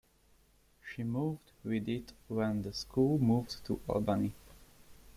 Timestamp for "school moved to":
2.73-3.79